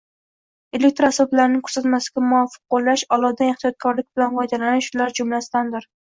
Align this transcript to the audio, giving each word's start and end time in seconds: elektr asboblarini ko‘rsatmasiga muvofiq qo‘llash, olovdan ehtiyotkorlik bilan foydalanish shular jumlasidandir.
elektr 0.77 1.05
asboblarini 1.07 1.59
ko‘rsatmasiga 1.67 2.23
muvofiq 2.29 2.63
qo‘llash, 2.75 3.03
olovdan 3.17 3.51
ehtiyotkorlik 3.55 4.07
bilan 4.17 4.33
foydalanish 4.39 4.89
shular 4.95 5.13
jumlasidandir. 5.21 5.87